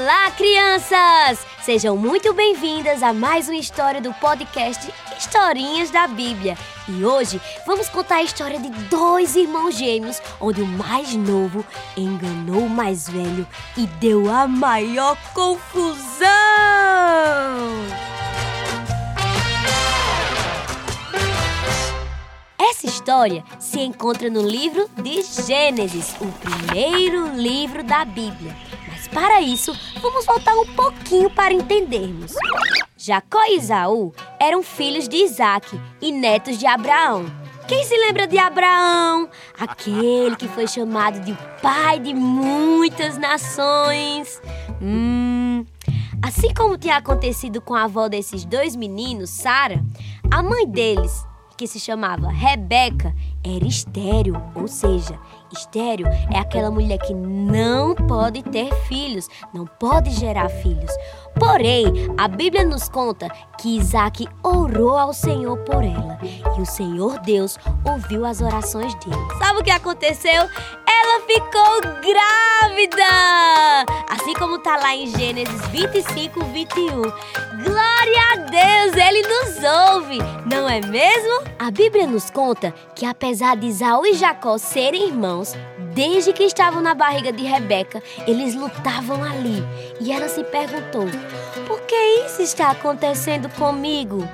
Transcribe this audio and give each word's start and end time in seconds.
Olá, 0.00 0.30
crianças! 0.30 1.44
Sejam 1.60 1.96
muito 1.96 2.32
bem-vindas 2.32 3.02
a 3.02 3.12
mais 3.12 3.48
uma 3.48 3.58
história 3.58 4.00
do 4.00 4.14
podcast 4.14 4.94
Historinhas 5.18 5.90
da 5.90 6.06
Bíblia. 6.06 6.56
E 6.86 7.04
hoje 7.04 7.40
vamos 7.66 7.88
contar 7.88 8.18
a 8.18 8.22
história 8.22 8.60
de 8.60 8.70
dois 8.84 9.34
irmãos 9.34 9.76
gêmeos, 9.76 10.22
onde 10.40 10.62
o 10.62 10.66
mais 10.66 11.14
novo 11.14 11.66
enganou 11.96 12.66
o 12.66 12.70
mais 12.70 13.08
velho 13.08 13.44
e 13.76 13.88
deu 13.98 14.30
a 14.30 14.46
maior 14.46 15.18
confusão. 15.34 16.28
Essa 22.56 22.86
história 22.86 23.42
se 23.58 23.80
encontra 23.80 24.30
no 24.30 24.42
livro 24.42 24.88
de 25.02 25.22
Gênesis, 25.22 26.14
o 26.20 26.30
primeiro 26.38 27.34
livro 27.34 27.82
da 27.82 28.04
Bíblia. 28.04 28.54
Para 29.20 29.40
isso, 29.40 29.76
vamos 30.00 30.24
voltar 30.24 30.54
um 30.54 30.64
pouquinho 30.76 31.28
para 31.28 31.52
entendermos. 31.52 32.36
Jacó 32.96 33.42
e 33.46 33.56
Isaú 33.56 34.14
eram 34.38 34.62
filhos 34.62 35.08
de 35.08 35.16
Isaac 35.16 35.68
e 36.00 36.12
netos 36.12 36.56
de 36.56 36.66
Abraão. 36.66 37.26
Quem 37.66 37.82
se 37.82 37.96
lembra 37.96 38.28
de 38.28 38.38
Abraão? 38.38 39.28
Aquele 39.58 40.36
que 40.36 40.46
foi 40.46 40.68
chamado 40.68 41.18
de 41.18 41.36
pai 41.60 41.98
de 41.98 42.14
muitas 42.14 43.18
nações. 43.18 44.40
Hum. 44.80 45.66
Assim 46.22 46.54
como 46.54 46.78
tinha 46.78 46.98
acontecido 46.98 47.60
com 47.60 47.74
a 47.74 47.84
avó 47.84 48.08
desses 48.08 48.44
dois 48.44 48.76
meninos, 48.76 49.30
Sara, 49.30 49.84
a 50.30 50.44
mãe 50.44 50.64
deles, 50.64 51.26
que 51.58 51.66
se 51.66 51.80
chamava 51.80 52.30
Rebeca, 52.30 53.12
era 53.44 53.66
estéril, 53.66 54.40
ou 54.54 54.68
seja, 54.68 55.18
estéril 55.52 56.06
é 56.06 56.38
aquela 56.38 56.70
mulher 56.70 56.98
que 56.98 57.12
não 57.12 57.96
pode 57.96 58.44
ter 58.44 58.72
filhos, 58.86 59.28
não 59.52 59.66
pode 59.66 60.10
gerar 60.10 60.48
filhos. 60.48 60.90
Porém, 61.38 61.86
a 62.16 62.28
Bíblia 62.28 62.64
nos 62.64 62.88
conta 62.88 63.28
que 63.58 63.76
Isaac 63.76 64.28
orou 64.42 64.96
ao 64.96 65.12
Senhor 65.12 65.58
por 65.58 65.82
ela 65.82 66.18
e 66.22 66.60
o 66.60 66.66
Senhor 66.66 67.18
Deus 67.20 67.58
ouviu 67.84 68.24
as 68.24 68.40
orações 68.40 68.94
dele. 68.96 69.16
Sabe 69.38 69.58
o 69.60 69.64
que 69.64 69.70
aconteceu? 69.70 70.48
Ela 71.08 71.20
ficou 71.22 71.80
grávida! 72.02 73.02
Assim 74.10 74.34
como 74.34 74.58
tá 74.58 74.76
lá 74.76 74.94
em 74.94 75.06
Gênesis 75.06 75.66
25, 75.68 76.44
21. 76.44 77.00
Glória 77.00 78.22
a 78.32 78.36
Deus, 78.36 78.94
ele 78.94 79.22
nos 79.22 79.56
ouve, 79.88 80.18
não 80.44 80.68
é 80.68 80.82
mesmo? 80.82 81.48
A 81.58 81.70
Bíblia 81.70 82.06
nos 82.06 82.28
conta 82.28 82.74
que 82.94 83.06
apesar 83.06 83.56
de 83.56 83.68
Isaú 83.68 84.04
e 84.04 84.12
Jacó 84.12 84.58
serem 84.58 85.08
irmãos, 85.08 85.54
desde 85.94 86.34
que 86.34 86.42
estavam 86.42 86.82
na 86.82 86.94
barriga 86.94 87.32
de 87.32 87.42
Rebeca, 87.42 88.02
eles 88.26 88.54
lutavam 88.54 89.24
ali. 89.24 89.64
E 90.02 90.12
ela 90.12 90.28
se 90.28 90.44
perguntou: 90.44 91.06
por 91.66 91.80
que 91.86 91.96
isso 92.26 92.42
está 92.42 92.70
acontecendo 92.70 93.48
comigo? 93.56 94.28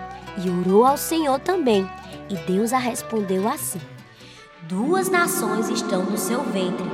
E 0.45 0.51
orou 0.51 0.85
ao 0.85 0.97
Senhor 0.97 1.39
também. 1.39 1.89
E 2.29 2.35
Deus 2.35 2.73
a 2.73 2.79
respondeu 2.79 3.47
assim: 3.49 3.81
Duas 4.69 5.11
nações 5.11 5.69
estão 5.69 6.05
no 6.05 6.17
seu 6.17 6.41
ventre, 6.41 6.87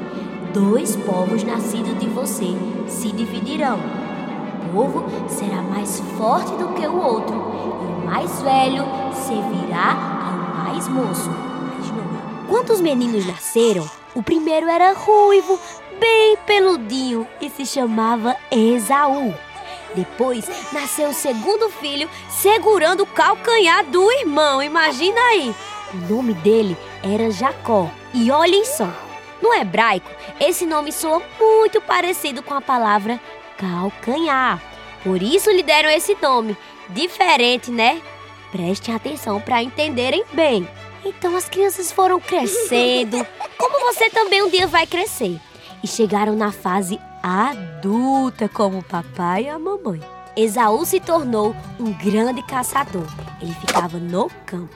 dois 0.53 0.97
povos 0.97 1.45
nascidos 1.45 1.97
de 2.01 2.07
você 2.09 2.47
se 2.89 3.12
dividirão. 3.12 3.79
Um 3.79 4.73
povo 4.75 5.05
será 5.29 5.62
mais 5.62 6.01
forte 6.19 6.51
do 6.57 6.75
que 6.75 6.85
o 6.85 7.01
outro, 7.01 7.33
e 7.33 8.03
o 8.03 8.07
mais 8.07 8.43
velho 8.43 8.83
servirá 9.15 9.93
ao 10.27 10.65
mais 10.65 10.89
moço, 10.89 11.31
novo. 11.31 12.49
Quando 12.49 12.71
os 12.71 12.81
meninos 12.81 13.25
nasceram, 13.25 13.89
o 14.17 14.23
primeiro 14.23 14.69
era 14.69 14.93
ruivo, 14.93 15.57
bem 16.01 16.37
peludinho 16.45 17.25
e 17.41 17.49
se 17.49 17.65
chamava 17.65 18.34
Esaú. 18.51 19.33
Depois 19.95 20.45
nasceu 20.73 21.11
o 21.11 21.15
segundo 21.15 21.69
filho 21.69 22.11
segurando 22.29 23.05
o 23.05 23.07
calcanhar 23.07 23.84
do 23.84 24.11
irmão, 24.11 24.61
imagina 24.61 25.21
aí. 25.21 25.55
O 25.93 25.97
nome 26.12 26.34
dele 26.34 26.77
era 27.03 27.31
Jacó. 27.31 27.91
E 28.12 28.31
olhem 28.31 28.65
só, 28.65 28.89
no 29.41 29.55
hebraico, 29.55 30.11
esse 30.39 30.67
nome 30.67 30.93
soa 30.93 31.23
muito 31.39 31.81
parecido 31.81 32.43
com 32.43 32.55
a 32.55 32.61
palavra 32.61 33.21
calcanhar. 33.56 34.62
Por 35.03 35.23
isso 35.23 35.50
lhe 35.50 35.62
deram 35.62 35.89
esse 35.91 36.17
nome. 36.21 36.56
Diferente, 36.89 37.71
né? 37.71 38.03
Prestem 38.50 38.95
atenção 38.95 39.41
para 39.41 39.62
entenderem 39.62 40.25
bem. 40.33 40.69
Então 41.05 41.37
as 41.37 41.49
crianças 41.49 41.91
foram 41.91 42.21
crescendo, 42.21 43.27
como 43.56 43.81
você 43.81 44.11
também 44.11 44.43
um 44.43 44.50
dia 44.50 44.67
vai 44.67 44.87
crescer, 44.87 45.41
e 45.83 45.87
chegaram 45.87 46.37
na 46.37 46.53
fase 46.53 47.00
adulta 47.23 48.49
como 48.49 48.79
o 48.79 48.84
papai 48.84 49.45
e 49.45 49.49
a 49.49 49.59
mamãe. 49.59 50.00
Esaú 50.43 50.87
se 50.87 50.99
tornou 50.99 51.55
um 51.78 51.93
grande 51.93 52.43
caçador. 52.43 53.06
Ele 53.43 53.53
ficava 53.53 53.99
no 53.99 54.31
campo. 54.47 54.75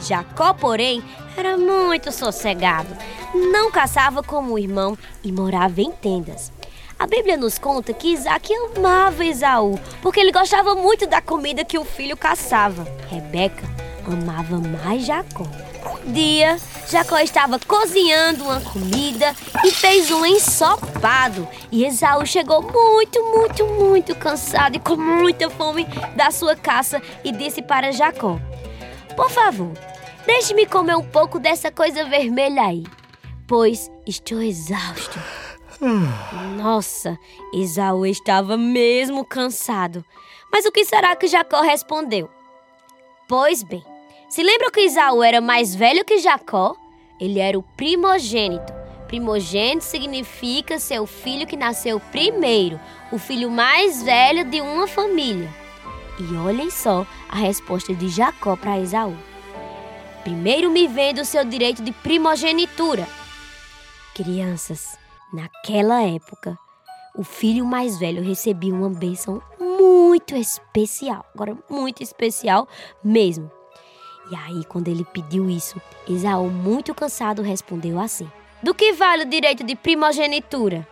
Jacó, 0.00 0.52
porém, 0.52 1.02
era 1.36 1.56
muito 1.56 2.10
sossegado. 2.10 2.88
Não 3.32 3.70
caçava 3.70 4.22
como 4.22 4.54
o 4.54 4.58
irmão 4.58 4.98
e 5.22 5.30
morava 5.30 5.80
em 5.80 5.92
tendas. 5.92 6.50
A 6.98 7.06
Bíblia 7.06 7.36
nos 7.36 7.56
conta 7.56 7.92
que 7.92 8.08
Isaac 8.08 8.52
amava 8.54 9.24
Esaú, 9.24 9.78
porque 10.02 10.18
ele 10.18 10.32
gostava 10.32 10.74
muito 10.74 11.06
da 11.06 11.20
comida 11.20 11.64
que 11.64 11.78
o 11.78 11.84
filho 11.84 12.16
caçava. 12.16 12.84
Rebeca 13.08 13.64
amava 14.06 14.58
mais 14.58 15.04
Jacó. 15.04 15.46
Um 15.86 16.12
dia, 16.12 16.58
Jacó 16.88 17.18
estava 17.18 17.58
cozinhando 17.60 18.44
uma 18.44 18.60
comida 18.60 19.34
e 19.64 19.70
fez 19.70 20.10
um 20.10 20.26
ensopado. 20.26 21.46
E 21.70 21.84
Esaú 21.84 22.26
chegou 22.26 22.60
muito, 22.60 23.22
muito, 23.22 23.66
muito 23.66 24.14
cansado 24.16 24.76
e 24.76 24.80
com 24.80 24.96
muita 24.96 25.48
fome 25.48 25.86
da 26.16 26.30
sua 26.30 26.56
caça 26.56 27.00
e 27.22 27.30
disse 27.30 27.62
para 27.62 27.92
Jacó: 27.92 28.38
Por 29.16 29.30
favor, 29.30 29.72
deixe-me 30.26 30.66
comer 30.66 30.96
um 30.96 31.04
pouco 31.04 31.38
dessa 31.38 31.70
coisa 31.70 32.04
vermelha 32.04 32.62
aí, 32.62 32.84
pois 33.46 33.90
estou 34.06 34.42
exausto. 34.42 35.20
Nossa, 36.56 37.18
Esaú 37.52 38.06
estava 38.06 38.56
mesmo 38.56 39.24
cansado. 39.24 40.04
Mas 40.50 40.64
o 40.64 40.72
que 40.72 40.84
será 40.84 41.14
que 41.14 41.26
Jacó 41.26 41.60
respondeu? 41.60 42.30
Pois 43.28 43.62
bem, 43.62 43.84
se 44.28 44.42
lembra 44.42 44.70
que 44.70 44.80
Isaú 44.80 45.22
era 45.22 45.40
mais 45.40 45.74
velho 45.74 46.04
que 46.04 46.18
Jacó? 46.18 46.76
Ele 47.20 47.38
era 47.38 47.58
o 47.58 47.62
primogênito. 47.62 48.72
Primogênito 49.06 49.84
significa 49.84 50.78
ser 50.78 51.00
o 51.00 51.06
filho 51.06 51.46
que 51.46 51.56
nasceu 51.56 52.00
primeiro, 52.00 52.80
o 53.12 53.18
filho 53.18 53.50
mais 53.50 54.02
velho 54.02 54.44
de 54.44 54.60
uma 54.60 54.86
família. 54.86 55.48
E 56.18 56.36
olhem 56.36 56.70
só 56.70 57.06
a 57.28 57.36
resposta 57.36 57.94
de 57.94 58.08
Jacó 58.08 58.56
para 58.56 58.80
Esaú. 58.80 59.16
Primeiro 60.24 60.70
me 60.70 60.88
vende 60.88 61.20
o 61.20 61.24
seu 61.24 61.44
direito 61.44 61.82
de 61.82 61.92
primogenitura. 61.92 63.06
Crianças, 64.12 64.98
naquela 65.32 66.02
época, 66.02 66.58
o 67.14 67.22
filho 67.22 67.64
mais 67.64 67.98
velho 67.98 68.22
recebia 68.22 68.74
uma 68.74 68.90
bênção 68.90 69.40
muito 69.60 70.34
especial. 70.34 71.24
Agora, 71.32 71.56
muito 71.70 72.02
especial 72.02 72.66
mesmo. 73.04 73.50
E 74.30 74.34
aí, 74.34 74.64
quando 74.64 74.88
ele 74.88 75.04
pediu 75.04 75.48
isso, 75.48 75.80
Esaú, 76.08 76.50
muito 76.50 76.94
cansado, 76.94 77.42
respondeu 77.42 77.98
assim: 78.00 78.30
Do 78.62 78.74
que 78.74 78.92
vale 78.92 79.22
o 79.22 79.28
direito 79.28 79.62
de 79.64 79.76
primogenitura? 79.76 80.86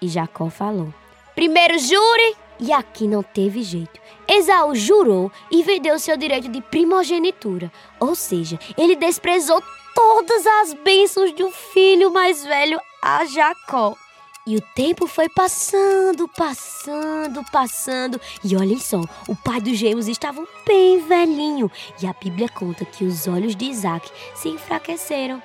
E 0.00 0.08
Jacó 0.08 0.50
falou: 0.50 0.92
Primeiro 1.34 1.78
jure. 1.78 2.36
E 2.60 2.72
aqui 2.72 3.08
não 3.08 3.24
teve 3.24 3.62
jeito. 3.62 4.00
Esaú 4.28 4.74
jurou 4.74 5.32
e 5.50 5.64
vendeu 5.64 5.98
seu 5.98 6.16
direito 6.16 6.48
de 6.48 6.60
primogenitura. 6.60 7.72
Ou 7.98 8.14
seja, 8.14 8.58
ele 8.78 8.94
desprezou 8.94 9.60
todas 9.94 10.46
as 10.46 10.74
bênçãos 10.74 11.34
de 11.34 11.42
um 11.42 11.50
filho 11.50 12.12
mais 12.12 12.44
velho 12.44 12.80
a 13.02 13.24
Jacó. 13.24 13.96
E 14.44 14.56
o 14.56 14.60
tempo 14.74 15.06
foi 15.06 15.28
passando, 15.28 16.26
passando, 16.26 17.44
passando. 17.52 18.20
E 18.42 18.56
olhem 18.56 18.78
só, 18.78 19.00
o 19.28 19.36
pai 19.36 19.60
dos 19.60 19.78
gêmeos 19.78 20.08
estava 20.08 20.44
bem 20.66 21.00
velhinho. 21.06 21.70
E 22.02 22.06
a 22.06 22.12
Bíblia 22.12 22.48
conta 22.48 22.84
que 22.84 23.04
os 23.04 23.28
olhos 23.28 23.54
de 23.54 23.66
Isaac 23.66 24.10
se 24.34 24.48
enfraqueceram. 24.48 25.40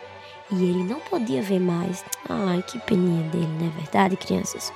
E 0.50 0.56
ele 0.56 0.84
não 0.84 1.00
podia 1.00 1.44
ver 1.44 1.60
mais. 1.60 2.04
Ai, 2.28 2.64
que 2.64 2.80
peninha 2.80 3.22
dele, 3.30 3.48
não 3.60 3.68
é 3.68 3.70
verdade, 3.70 4.18
crianças? 4.18 4.74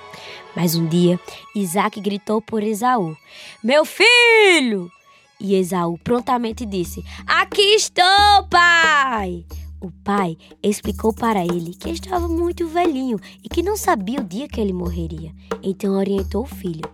Mas 0.55 0.75
um 0.75 0.85
dia, 0.85 1.19
Isaac 1.55 1.99
gritou 1.99 2.41
por 2.41 2.61
Esaú: 2.61 3.17
Meu 3.63 3.85
filho! 3.85 4.91
E 5.39 5.55
Esaú 5.55 5.97
prontamente 5.97 6.63
disse: 6.65 7.03
Aqui 7.25 7.73
estou, 7.73 8.47
pai! 8.49 9.45
O 9.81 9.89
pai 9.89 10.37
explicou 10.61 11.11
para 11.11 11.43
ele 11.43 11.73
que 11.73 11.89
estava 11.89 12.27
muito 12.27 12.67
velhinho 12.67 13.19
e 13.43 13.49
que 13.49 13.63
não 13.63 13.75
sabia 13.75 14.21
o 14.21 14.23
dia 14.23 14.47
que 14.47 14.61
ele 14.61 14.71
morreria. 14.71 15.33
Então 15.63 15.95
orientou 15.95 16.43
o 16.43 16.47
filho: 16.47 16.87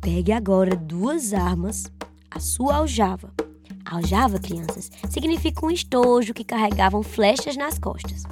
pegue 0.00 0.32
agora 0.32 0.74
duas 0.74 1.32
armas, 1.32 1.84
a 2.28 2.40
sua 2.40 2.74
aljava. 2.76 3.32
Aljava, 3.84 4.40
crianças, 4.40 4.90
significa 5.08 5.64
um 5.64 5.70
estojo 5.70 6.34
que 6.34 6.42
carregavam 6.42 7.04
flechas 7.04 7.56
nas 7.56 7.78
costas. 7.78 8.24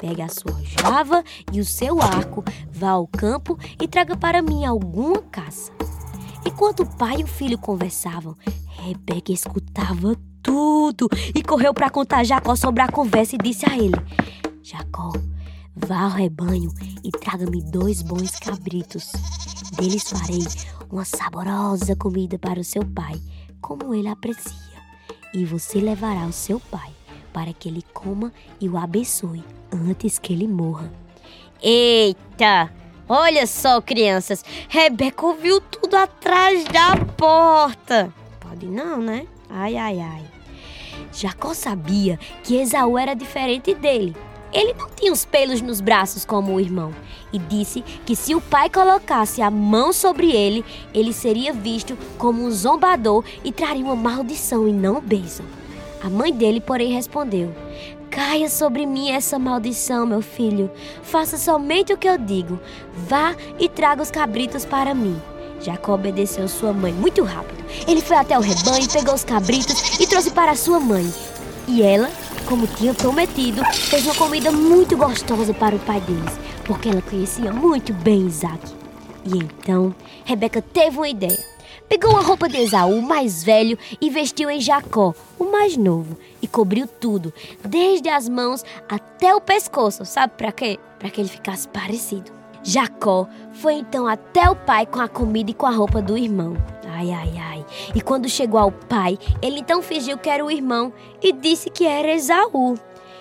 Pegue 0.00 0.22
a 0.22 0.28
sua 0.28 0.62
java 0.62 1.22
e 1.52 1.60
o 1.60 1.64
seu 1.66 2.00
arco, 2.00 2.42
vá 2.72 2.90
ao 2.90 3.06
campo 3.06 3.58
e 3.78 3.86
traga 3.86 4.16
para 4.16 4.40
mim 4.40 4.64
alguma 4.64 5.20
caça. 5.20 5.70
Enquanto 6.46 6.84
o 6.84 6.96
pai 6.96 7.20
e 7.20 7.24
o 7.24 7.26
filho 7.26 7.58
conversavam, 7.58 8.34
Rebeca 8.68 9.32
escutava 9.32 10.16
tudo 10.44 11.08
e 11.34 11.42
correu 11.42 11.72
para 11.72 11.90
contar 11.90 12.18
a 12.18 12.24
Jacó 12.24 12.54
sobre 12.54 12.82
a 12.82 12.88
conversa 12.88 13.34
e 13.34 13.38
disse 13.38 13.68
a 13.68 13.76
ele: 13.76 13.96
Jacó, 14.62 15.10
vá 15.74 16.02
ao 16.02 16.10
rebanho 16.10 16.70
e 17.02 17.10
traga-me 17.10 17.62
dois 17.62 18.02
bons 18.02 18.30
cabritos. 18.38 19.10
Deles 19.76 20.04
farei 20.08 20.44
uma 20.90 21.04
saborosa 21.04 21.96
comida 21.96 22.38
para 22.38 22.60
o 22.60 22.64
seu 22.64 22.84
pai, 22.84 23.20
como 23.60 23.94
ele 23.94 24.06
aprecia. 24.06 24.52
E 25.32 25.44
você 25.44 25.80
levará 25.80 26.26
o 26.26 26.32
seu 26.32 26.60
pai 26.60 26.92
para 27.32 27.52
que 27.52 27.68
ele 27.68 27.82
coma 27.92 28.32
e 28.60 28.68
o 28.68 28.76
abençoe 28.76 29.42
antes 29.72 30.18
que 30.18 30.32
ele 30.32 30.46
morra. 30.46 30.92
Eita! 31.60 32.70
Olha 33.08 33.46
só, 33.46 33.80
crianças, 33.82 34.44
Rebeca 34.68 35.26
ouviu 35.26 35.60
tudo 35.60 35.94
atrás 35.94 36.64
da 36.64 36.96
porta. 37.16 38.12
Pode 38.40 38.66
não, 38.66 38.98
né? 38.98 39.26
Ai, 39.50 39.76
ai, 39.76 40.00
ai. 40.00 40.33
Jacó 41.12 41.54
sabia 41.54 42.18
que 42.42 42.56
Esaú 42.56 42.98
era 42.98 43.14
diferente 43.14 43.74
dele. 43.74 44.16
Ele 44.52 44.72
não 44.74 44.88
tinha 44.88 45.12
os 45.12 45.24
pelos 45.24 45.60
nos 45.60 45.80
braços 45.80 46.24
como 46.24 46.54
o 46.54 46.60
irmão 46.60 46.94
e 47.32 47.38
disse 47.38 47.82
que 48.06 48.14
se 48.14 48.36
o 48.36 48.40
pai 48.40 48.70
colocasse 48.70 49.42
a 49.42 49.50
mão 49.50 49.92
sobre 49.92 50.30
ele, 50.30 50.64
ele 50.94 51.12
seria 51.12 51.52
visto 51.52 51.98
como 52.16 52.44
um 52.44 52.50
zombador 52.50 53.24
e 53.42 53.50
traria 53.50 53.84
uma 53.84 53.96
maldição 53.96 54.68
e 54.68 54.72
não 54.72 55.00
bênção. 55.00 55.44
A 56.00 56.08
mãe 56.08 56.32
dele, 56.32 56.60
porém, 56.60 56.92
respondeu: 56.92 57.52
Caia 58.10 58.48
sobre 58.48 58.86
mim 58.86 59.10
essa 59.10 59.40
maldição, 59.40 60.06
meu 60.06 60.22
filho. 60.22 60.70
Faça 61.02 61.36
somente 61.36 61.92
o 61.92 61.98
que 61.98 62.08
eu 62.08 62.16
digo. 62.16 62.60
Vá 63.08 63.34
e 63.58 63.68
traga 63.68 64.02
os 64.02 64.10
cabritos 64.10 64.64
para 64.64 64.94
mim. 64.94 65.20
Jacó 65.64 65.94
obedeceu 65.94 66.46
sua 66.46 66.72
mãe 66.72 66.92
muito 66.92 67.24
rápido. 67.24 67.64
Ele 67.88 68.02
foi 68.02 68.16
até 68.16 68.38
o 68.38 68.42
rebanho, 68.42 68.86
pegou 68.90 69.14
os 69.14 69.24
cabritos 69.24 69.98
e 69.98 70.06
trouxe 70.06 70.30
para 70.30 70.54
sua 70.54 70.78
mãe. 70.78 71.10
E 71.66 71.82
ela, 71.82 72.10
como 72.46 72.66
tinha 72.66 72.92
prometido, 72.92 73.64
fez 73.72 74.04
uma 74.04 74.14
comida 74.14 74.52
muito 74.52 74.94
gostosa 74.96 75.54
para 75.54 75.74
o 75.74 75.80
pai 75.80 76.00
deles, 76.02 76.38
porque 76.66 76.90
ela 76.90 77.00
conhecia 77.00 77.50
muito 77.50 77.94
bem 77.94 78.26
Isaac. 78.26 78.60
E 79.24 79.38
então, 79.38 79.94
Rebeca 80.24 80.60
teve 80.60 80.98
uma 80.98 81.08
ideia. 81.08 81.42
Pegou 81.88 82.16
a 82.16 82.20
roupa 82.20 82.48
de 82.48 82.58
Esaú, 82.58 82.98
o 82.98 83.02
mais 83.02 83.42
velho, 83.42 83.78
e 84.00 84.10
vestiu 84.10 84.50
em 84.50 84.60
Jacó, 84.60 85.14
o 85.38 85.44
mais 85.44 85.76
novo, 85.76 86.18
e 86.42 86.46
cobriu 86.46 86.86
tudo, 86.86 87.32
desde 87.64 88.08
as 88.08 88.28
mãos 88.28 88.62
até 88.88 89.34
o 89.34 89.40
pescoço. 89.40 90.04
Sabe 90.04 90.34
para 90.36 90.52
quê? 90.52 90.78
Para 90.98 91.08
que 91.08 91.20
ele 91.20 91.28
ficasse 91.28 91.66
parecido. 91.68 92.43
Jacó 92.66 93.28
foi 93.52 93.74
então 93.74 94.06
até 94.06 94.48
o 94.48 94.56
pai 94.56 94.86
com 94.86 94.98
a 94.98 95.06
comida 95.06 95.50
e 95.50 95.54
com 95.54 95.66
a 95.66 95.70
roupa 95.70 96.00
do 96.00 96.16
irmão. 96.16 96.56
Ai, 96.88 97.12
ai, 97.12 97.32
ai. 97.38 97.66
E 97.94 98.00
quando 98.00 98.26
chegou 98.26 98.58
ao 98.58 98.72
pai, 98.72 99.18
ele 99.42 99.60
então 99.60 99.82
fingiu 99.82 100.16
que 100.16 100.30
era 100.30 100.42
o 100.42 100.50
irmão 100.50 100.90
e 101.22 101.30
disse 101.30 101.68
que 101.68 101.84
era 101.84 102.10
Esaú. 102.10 102.74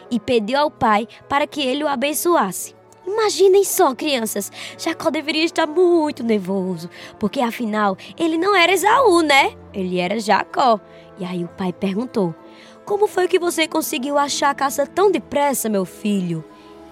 E 0.10 0.18
pediu 0.18 0.58
ao 0.58 0.72
pai 0.72 1.10
para 1.28 1.46
que 1.46 1.62
ele 1.62 1.84
o 1.84 1.88
abençoasse. 1.90 2.74
Imaginem 3.06 3.66
só, 3.66 3.94
crianças, 3.94 4.50
Jacó 4.78 5.10
deveria 5.10 5.44
estar 5.44 5.68
muito 5.68 6.24
nervoso, 6.24 6.90
porque 7.20 7.42
afinal 7.42 7.98
ele 8.18 8.38
não 8.38 8.56
era 8.56 8.72
Esaú, 8.72 9.22
né? 9.22 9.54
Ele 9.74 10.00
era 10.00 10.22
Jacó. 10.22 10.80
E 11.20 11.26
aí 11.26 11.44
o 11.44 11.50
pai 11.50 11.74
perguntou: 11.74 12.34
Como 12.86 13.08
foi 13.08 13.28
que 13.28 13.38
você 13.38 13.68
conseguiu 13.68 14.18
achar 14.18 14.52
a 14.52 14.56
caça 14.56 14.88
tão 14.88 15.12
depressa, 15.12 15.68
meu 15.68 15.84
filho? 15.84 16.46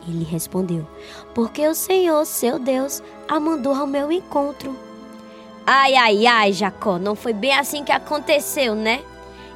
Ele 0.08 0.24
respondeu: 0.24 0.88
Porque 1.34 1.68
o 1.68 1.76
Senhor, 1.76 2.26
seu 2.26 2.58
Deus, 2.58 3.04
a 3.28 3.40
mandou 3.40 3.74
ao 3.74 3.88
meu 3.88 4.12
encontro. 4.12 4.76
Ai, 5.66 5.96
ai, 5.96 6.26
ai, 6.26 6.54
Jacó, 6.54 6.98
não 6.98 7.16
foi 7.16 7.34
bem 7.34 7.54
assim 7.54 7.84
que 7.84 7.92
aconteceu, 7.92 8.74
né? 8.74 9.02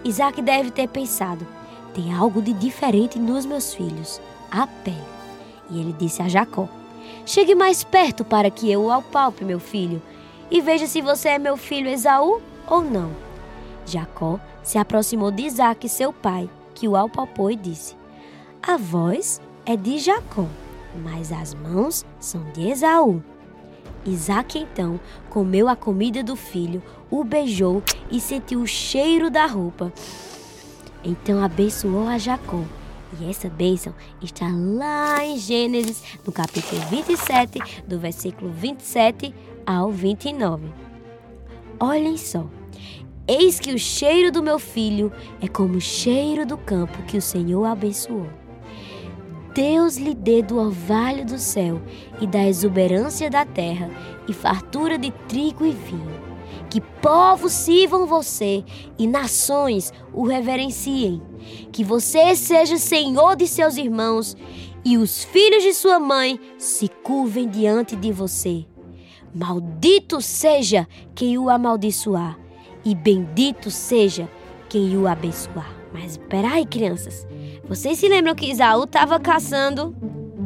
Isaac 0.04 0.42
deve 0.42 0.70
ter 0.70 0.88
pensado: 0.88 1.46
tem 1.94 2.14
algo 2.14 2.42
de 2.42 2.54
diferente 2.54 3.18
nos 3.18 3.46
meus 3.46 3.74
filhos, 3.74 4.22
a 4.52 4.68
pele. 4.68 4.98
E 5.70 5.80
ele 5.80 5.94
disse 5.94 6.22
a 6.22 6.28
Jacó: 6.28 6.70
Chegue 7.26 7.56
mais 7.56 7.84
perto 7.84 8.24
para 8.24 8.52
que 8.52 8.72
eu 8.72 8.84
o 8.84 8.92
apalpe, 8.92 9.44
meu 9.44 9.60
filho, 9.60 10.02
e 10.52 10.62
veja 10.62 10.86
se 10.86 11.02
você 11.02 11.30
é 11.30 11.40
meu 11.40 11.58
filho 11.58 11.90
Esaú 11.90 12.42
ou 12.68 12.82
não. 12.82 13.12
Jacó 13.86 14.40
se 14.64 14.78
aproximou 14.78 15.32
de 15.32 15.44
Isaac, 15.44 15.88
seu 15.90 16.12
pai, 16.14 16.50
que 16.74 16.88
o 16.88 16.96
apalpou 16.96 17.50
e 17.50 17.56
disse: 17.56 17.96
A 18.62 18.78
voz 18.78 19.42
é 19.66 19.76
de 19.76 19.98
Jacó, 19.98 20.48
mas 21.04 21.32
as 21.32 21.54
mãos 21.54 22.06
são 22.20 22.44
de 22.52 22.70
Esaú. 22.70 23.22
Isaac 24.06 24.60
então 24.60 25.00
comeu 25.30 25.68
a 25.68 25.76
comida 25.76 26.24
do 26.24 26.36
filho, 26.36 26.84
o 27.10 27.24
beijou 27.24 27.82
e 28.12 28.20
sentiu 28.20 28.62
o 28.62 28.68
cheiro 28.68 29.32
da 29.32 29.48
roupa. 29.48 29.92
Então 31.04 31.44
abençoou 31.44 32.08
a 32.08 32.18
Jacó. 32.18 32.64
E 33.20 33.30
essa 33.30 33.50
bênção 33.50 33.94
está 34.22 34.48
lá 34.52 35.24
em 35.24 35.38
Gênesis, 35.38 36.04
no 36.26 36.32
capítulo 36.32 36.82
27, 36.90 37.84
do 37.88 37.98
versículo 37.98 38.52
27 38.52 39.34
ao 39.66 39.92
29. 39.92 40.68
Olhem 41.80 42.18
só. 42.18 42.46
Eis 43.28 43.60
que 43.60 43.74
o 43.74 43.80
cheiro 43.80 44.32
do 44.32 44.44
meu 44.44 44.60
filho 44.60 45.12
é 45.42 45.48
como 45.48 45.78
o 45.78 45.82
cheiro 45.82 46.46
do 46.46 46.58
campo 46.58 47.02
que 47.04 47.18
o 47.18 47.22
Senhor 47.22 47.66
abençoou. 47.66 48.28
Deus 49.56 49.96
lhe 49.96 50.14
dê 50.14 50.42
do 50.42 50.58
orvalho 50.58 51.26
do 51.26 51.40
céu 51.40 51.82
e 52.20 52.28
da 52.28 52.46
exuberância 52.46 53.30
da 53.30 53.46
terra 53.46 53.90
e 54.28 54.34
fartura 54.34 54.98
de 54.98 55.12
trigo 55.30 55.66
e 55.66 55.72
vinho. 55.72 56.36
Que 56.70 56.82
povos 56.82 57.54
sirvam 57.54 58.06
você 58.06 58.66
e 59.00 59.08
nações 59.08 59.94
o 60.14 60.28
reverenciem. 60.28 61.22
Que 61.72 61.86
você 61.86 62.36
seja 62.36 62.78
senhor 62.78 63.38
de 63.38 63.48
seus 63.48 63.78
irmãos 63.78 64.36
e 64.84 64.98
os 64.98 65.24
filhos 65.24 65.64
de 65.64 65.74
sua 65.74 66.02
mãe 66.02 66.38
se 66.58 66.90
curvem 66.90 67.48
diante 67.48 67.96
de 67.96 68.12
você. 68.12 68.66
Maldito 69.34 70.22
seja 70.22 70.86
quem 71.16 71.38
o 71.38 71.50
amaldiçoar 71.50 72.38
e 72.84 72.94
bendito 72.94 73.72
seja 73.72 74.30
quem 74.68 74.98
o 74.98 75.08
abençoar. 75.08 75.75
Mas 75.98 76.18
peraí, 76.18 76.66
crianças. 76.66 77.26
Vocês 77.68 77.98
se 77.98 78.10
lembram 78.10 78.36
que 78.36 78.52
Isaú 78.52 78.84
estava 78.84 79.18
caçando? 79.18 79.96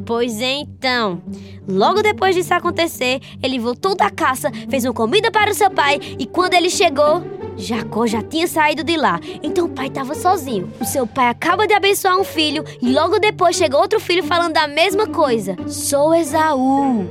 Pois 0.06 0.40
então, 0.42 1.22
logo 1.68 2.02
depois 2.04 2.36
disso 2.36 2.54
acontecer, 2.54 3.20
ele 3.42 3.60
voltou 3.60 3.96
da 3.96 4.10
caça, 4.10 4.52
fez 4.70 4.86
uma 4.86 4.94
comida 4.94 5.32
para 5.32 5.52
o 5.52 5.54
seu 5.54 5.70
pai 5.70 6.00
e 6.18 6.26
quando 6.26 6.54
ele 6.54 6.70
chegou, 6.70 7.24
Jacó 7.58 8.08
já 8.08 8.22
tinha 8.22 8.48
saído 8.48 8.84
de 8.84 8.96
lá, 8.96 9.20
então 9.44 9.66
o 9.66 9.70
pai 9.70 9.88
estava 9.88 10.16
sozinho. 10.16 10.72
O 10.80 10.86
seu 10.86 11.06
pai 11.06 11.28
acaba 11.28 11.68
de 11.68 11.74
abençoar 11.74 12.18
um 12.18 12.24
filho 12.24 12.64
e 12.82 12.92
logo 12.92 13.20
depois 13.20 13.56
chegou 13.56 13.82
outro 13.82 14.00
filho 14.00 14.24
falando 14.24 14.58
a 14.58 14.68
mesma 14.68 15.08
coisa: 15.08 15.56
Sou 15.68 16.14
Esaú. 16.16 17.08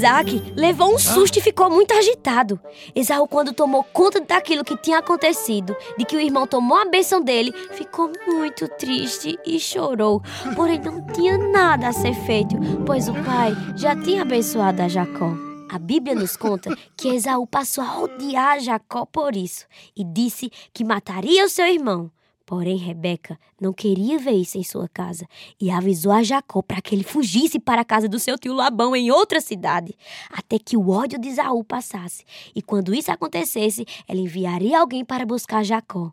Isaac 0.00 0.54
levou 0.56 0.94
um 0.94 0.98
susto 0.98 1.38
e 1.38 1.42
ficou 1.42 1.68
muito 1.68 1.92
agitado. 1.92 2.58
Esaú, 2.94 3.28
quando 3.28 3.52
tomou 3.52 3.84
conta 3.84 4.18
daquilo 4.18 4.64
que 4.64 4.74
tinha 4.78 4.96
acontecido, 4.96 5.76
de 5.98 6.06
que 6.06 6.16
o 6.16 6.20
irmão 6.20 6.46
tomou 6.46 6.78
a 6.78 6.86
bênção 6.86 7.20
dele, 7.20 7.52
ficou 7.72 8.10
muito 8.26 8.66
triste 8.66 9.38
e 9.44 9.60
chorou. 9.60 10.22
Porém, 10.56 10.80
não 10.80 11.06
tinha 11.08 11.36
nada 11.36 11.88
a 11.88 11.92
ser 11.92 12.14
feito, 12.14 12.56
pois 12.86 13.10
o 13.10 13.12
pai 13.12 13.54
já 13.76 13.94
tinha 13.94 14.22
abençoado 14.22 14.80
a 14.80 14.88
Jacó. 14.88 15.34
A 15.70 15.78
Bíblia 15.78 16.14
nos 16.14 16.34
conta 16.34 16.74
que 16.96 17.08
Esaú 17.08 17.46
passou 17.46 17.84
a 17.84 18.00
odiar 18.00 18.58
Jacó 18.58 19.04
por 19.04 19.36
isso 19.36 19.66
e 19.94 20.02
disse 20.02 20.50
que 20.72 20.82
mataria 20.82 21.44
o 21.44 21.50
seu 21.50 21.66
irmão. 21.66 22.10
Porém, 22.50 22.76
Rebeca 22.76 23.38
não 23.60 23.72
queria 23.72 24.18
ver 24.18 24.32
isso 24.32 24.58
em 24.58 24.64
sua 24.64 24.88
casa 24.88 25.24
e 25.60 25.70
avisou 25.70 26.10
a 26.10 26.20
Jacó 26.20 26.60
para 26.60 26.82
que 26.82 26.92
ele 26.92 27.04
fugisse 27.04 27.60
para 27.60 27.82
a 27.82 27.84
casa 27.84 28.08
do 28.08 28.18
seu 28.18 28.36
tio 28.36 28.52
Labão 28.52 28.96
em 28.96 29.08
outra 29.08 29.40
cidade, 29.40 29.96
até 30.28 30.58
que 30.58 30.76
o 30.76 30.90
ódio 30.90 31.16
de 31.16 31.28
Esaú 31.28 31.62
passasse. 31.62 32.24
E 32.52 32.60
quando 32.60 32.92
isso 32.92 33.12
acontecesse, 33.12 33.86
ela 34.08 34.18
enviaria 34.18 34.80
alguém 34.80 35.04
para 35.04 35.24
buscar 35.24 35.64
Jacó. 35.64 36.10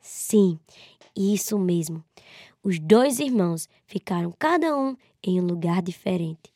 Sim, 0.00 0.56
isso 1.16 1.58
mesmo. 1.58 2.04
Os 2.62 2.78
dois 2.78 3.18
irmãos 3.18 3.68
ficaram 3.84 4.32
cada 4.38 4.76
um 4.76 4.96
em 5.20 5.40
um 5.40 5.44
lugar 5.44 5.82
diferente. 5.82 6.54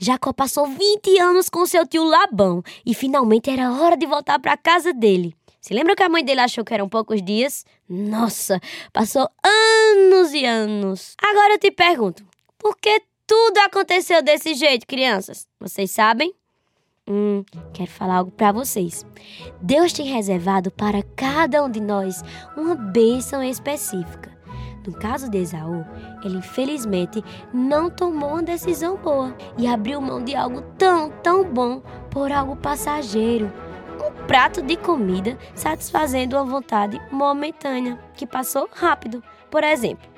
Jacó 0.00 0.32
passou 0.32 0.66
20 0.66 1.18
anos 1.18 1.50
com 1.50 1.66
seu 1.66 1.86
tio 1.86 2.04
Labão 2.04 2.62
e 2.86 2.94
finalmente 2.94 3.50
era 3.50 3.74
hora 3.74 3.94
de 3.94 4.06
voltar 4.06 4.38
para 4.38 4.54
a 4.54 4.56
casa 4.56 4.94
dele. 4.94 5.36
Se 5.64 5.72
lembra 5.72 5.96
que 5.96 6.02
a 6.02 6.10
mãe 6.10 6.22
dele 6.22 6.42
achou 6.42 6.62
que 6.62 6.74
eram 6.74 6.86
poucos 6.90 7.22
dias? 7.22 7.64
Nossa, 7.88 8.60
passou 8.92 9.26
anos 9.42 10.34
e 10.34 10.44
anos. 10.44 11.16
Agora 11.18 11.54
eu 11.54 11.58
te 11.58 11.70
pergunto, 11.70 12.22
por 12.58 12.76
que 12.76 13.00
tudo 13.26 13.56
aconteceu 13.60 14.22
desse 14.22 14.52
jeito, 14.52 14.86
crianças? 14.86 15.48
Vocês 15.58 15.90
sabem? 15.90 16.34
Hum, 17.08 17.42
quero 17.72 17.90
falar 17.90 18.16
algo 18.16 18.30
para 18.30 18.52
vocês. 18.52 19.06
Deus 19.58 19.94
tem 19.94 20.04
reservado 20.04 20.70
para 20.70 21.02
cada 21.16 21.64
um 21.64 21.70
de 21.70 21.80
nós 21.80 22.22
uma 22.54 22.74
bênção 22.74 23.42
específica. 23.42 24.34
No 24.86 24.92
caso 24.92 25.30
de 25.30 25.38
Esaú, 25.38 25.82
ele 26.22 26.36
infelizmente 26.36 27.24
não 27.54 27.88
tomou 27.88 28.32
uma 28.32 28.42
decisão 28.42 28.98
boa 28.98 29.34
e 29.56 29.66
abriu 29.66 29.98
mão 29.98 30.22
de 30.22 30.36
algo 30.36 30.60
tão, 30.76 31.08
tão 31.22 31.42
bom 31.42 31.80
por 32.10 32.30
algo 32.30 32.54
passageiro. 32.54 33.50
Prato 34.26 34.62
de 34.62 34.76
comida 34.76 35.36
satisfazendo 35.54 36.36
uma 36.36 36.44
vontade 36.44 37.00
momentânea 37.10 37.98
que 38.14 38.26
passou 38.26 38.68
rápido. 38.72 39.22
Por 39.50 39.62
exemplo, 39.62 40.08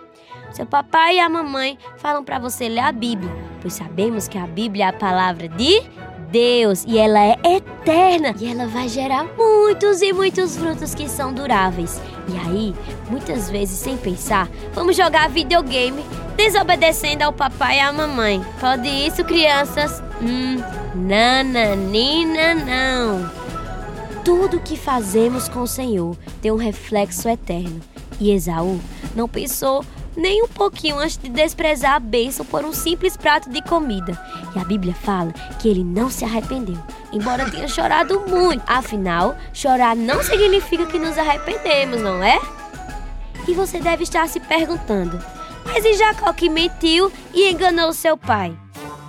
seu 0.52 0.64
papai 0.64 1.16
e 1.16 1.20
a 1.20 1.28
mamãe 1.28 1.78
falam 1.96 2.24
para 2.24 2.38
você 2.38 2.68
ler 2.68 2.80
a 2.80 2.92
Bíblia, 2.92 3.30
pois 3.60 3.74
sabemos 3.74 4.28
que 4.28 4.38
a 4.38 4.46
Bíblia 4.46 4.86
é 4.86 4.88
a 4.88 4.92
palavra 4.92 5.48
de 5.48 5.82
Deus 6.30 6.84
e 6.86 6.98
ela 6.98 7.20
é 7.20 7.36
eterna 7.44 8.34
e 8.38 8.50
ela 8.50 8.66
vai 8.66 8.88
gerar 8.88 9.24
muitos 9.36 10.02
e 10.02 10.12
muitos 10.12 10.56
frutos 10.56 10.94
que 10.94 11.08
são 11.08 11.32
duráveis. 11.32 12.00
E 12.28 12.36
aí, 12.38 12.74
muitas 13.08 13.50
vezes 13.50 13.78
sem 13.78 13.96
pensar, 13.96 14.48
vamos 14.72 14.96
jogar 14.96 15.28
videogame 15.28 16.04
desobedecendo 16.36 17.24
ao 17.24 17.32
papai 17.32 17.78
e 17.78 17.80
à 17.80 17.92
mamãe. 17.92 18.44
Pode 18.60 18.88
isso, 18.88 19.24
crianças? 19.24 20.02
Hum, 20.20 20.56
nananina 20.94 22.54
não. 22.54 23.45
Tudo 24.26 24.58
que 24.58 24.76
fazemos 24.76 25.48
com 25.48 25.60
o 25.60 25.68
Senhor 25.68 26.16
tem 26.42 26.50
um 26.50 26.56
reflexo 26.56 27.28
eterno. 27.28 27.80
E 28.18 28.32
Esaú 28.32 28.80
não 29.14 29.28
pensou 29.28 29.84
nem 30.16 30.42
um 30.42 30.48
pouquinho 30.48 30.98
antes 30.98 31.16
de 31.16 31.28
desprezar 31.28 31.94
a 31.94 32.00
bênção 32.00 32.44
por 32.44 32.64
um 32.64 32.72
simples 32.72 33.16
prato 33.16 33.48
de 33.48 33.62
comida. 33.62 34.20
E 34.52 34.58
a 34.58 34.64
Bíblia 34.64 34.92
fala 34.94 35.32
que 35.60 35.68
ele 35.68 35.84
não 35.84 36.10
se 36.10 36.24
arrependeu, 36.24 36.76
embora 37.12 37.48
tenha 37.48 37.68
chorado 37.68 38.24
muito. 38.26 38.64
Afinal, 38.66 39.36
chorar 39.52 39.94
não 39.94 40.20
significa 40.24 40.86
que 40.86 40.98
nos 40.98 41.16
arrependemos, 41.16 42.02
não 42.02 42.20
é? 42.20 42.40
E 43.46 43.54
você 43.54 43.78
deve 43.78 44.02
estar 44.02 44.28
se 44.28 44.40
perguntando: 44.40 45.24
mas 45.64 45.84
e 45.84 45.94
Jacó 45.94 46.32
que 46.32 46.48
mentiu 46.48 47.12
e 47.32 47.48
enganou 47.48 47.92
seu 47.92 48.16
pai? 48.16 48.58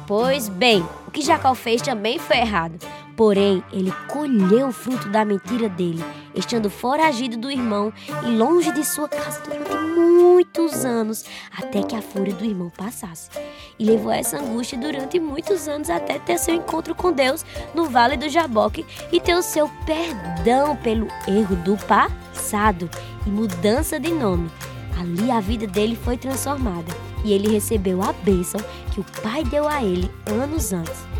Pois 0.05 0.47
bem, 0.47 0.85
o 1.07 1.11
que 1.11 1.23
Jacó 1.23 1.55
fez 1.55 1.81
também 1.81 2.19
foi 2.19 2.37
errado. 2.37 2.77
Porém, 3.17 3.63
ele 3.73 3.91
colheu 4.07 4.67
o 4.67 4.71
fruto 4.71 5.09
da 5.09 5.25
mentira 5.25 5.67
dele, 5.67 6.05
estando 6.35 6.69
foragido 6.69 7.35
do 7.35 7.49
irmão 7.49 7.91
e 8.23 8.27
longe 8.27 8.71
de 8.71 8.85
sua 8.85 9.09
casa 9.09 9.41
durante 9.41 9.75
muitos 9.75 10.85
anos, 10.85 11.25
até 11.51 11.81
que 11.81 11.95
a 11.95 12.01
fúria 12.01 12.31
do 12.35 12.45
irmão 12.45 12.69
passasse. 12.69 13.31
E 13.79 13.83
levou 13.83 14.11
essa 14.11 14.37
angústia 14.37 14.77
durante 14.77 15.19
muitos 15.19 15.67
anos 15.67 15.89
até 15.89 16.19
ter 16.19 16.37
seu 16.37 16.53
encontro 16.53 16.93
com 16.93 17.11
Deus 17.11 17.43
no 17.73 17.85
Vale 17.85 18.17
do 18.17 18.29
Jaboque 18.29 18.85
e 19.11 19.19
ter 19.19 19.33
o 19.33 19.41
seu 19.41 19.67
perdão 19.83 20.75
pelo 20.75 21.07
erro 21.27 21.55
do 21.55 21.75
passado 21.87 22.87
e 23.25 23.29
mudança 23.31 23.99
de 23.99 24.11
nome. 24.11 24.47
Ali 24.95 25.31
a 25.31 25.39
vida 25.39 25.65
dele 25.65 25.95
foi 25.95 26.17
transformada 26.17 26.95
e 27.25 27.33
ele 27.33 27.49
recebeu 27.49 28.03
a 28.03 28.13
bênção 28.13 28.61
que 28.93 28.99
o 28.99 29.05
pai 29.23 29.43
deu 29.43 29.67
a 29.67 29.83
ele 29.83 30.11
anos 30.27 30.71
antes 30.71 31.16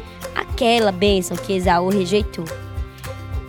aquela 0.58 0.92
bênção 0.92 1.38
que 1.38 1.54
Esaú 1.54 1.90
rejeitou. 1.90 2.46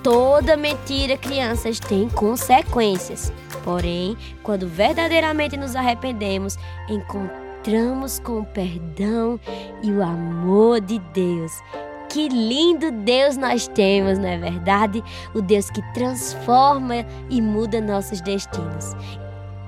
Toda 0.02 0.58
mentira, 0.58 1.16
crianças, 1.16 1.80
tem 1.80 2.06
consequências. 2.10 3.32
Porém, 3.64 4.14
quando 4.42 4.68
verdadeiramente 4.68 5.56
nos 5.56 5.74
arrependemos, 5.74 6.58
encontramos 6.86 8.18
com 8.18 8.40
o 8.40 8.44
perdão 8.44 9.40
e 9.82 9.90
o 9.90 10.02
amor 10.02 10.82
de 10.82 10.98
Deus. 11.14 11.52
Que 12.10 12.28
lindo 12.28 12.90
Deus 12.90 13.38
nós 13.38 13.66
temos, 13.68 14.18
não 14.18 14.28
é 14.28 14.36
verdade? 14.36 15.02
O 15.34 15.40
Deus 15.40 15.70
que 15.70 15.82
transforma 15.94 17.06
e 17.30 17.40
muda 17.40 17.80
nossos 17.80 18.20
destinos. 18.20 18.94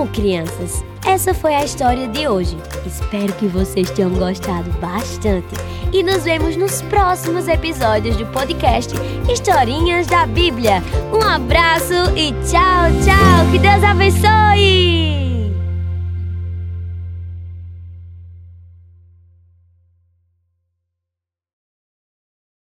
Bom, 0.00 0.06
crianças, 0.06 0.82
essa 1.04 1.34
foi 1.34 1.54
a 1.54 1.62
história 1.62 2.08
de 2.08 2.26
hoje. 2.26 2.56
Espero 2.86 3.34
que 3.34 3.46
vocês 3.46 3.90
tenham 3.90 4.10
gostado 4.12 4.70
bastante. 4.80 5.54
E 5.92 6.02
nos 6.02 6.24
vemos 6.24 6.56
nos 6.56 6.80
próximos 6.80 7.46
episódios 7.46 8.16
do 8.16 8.24
podcast 8.28 8.94
Historinhas 9.30 10.06
da 10.06 10.24
Bíblia. 10.24 10.82
Um 11.12 11.20
abraço 11.20 11.92
e 12.16 12.32
tchau, 12.48 12.88
tchau. 13.04 13.52
Que 13.52 13.58
Deus 13.58 13.84
abençoe! 13.84 14.99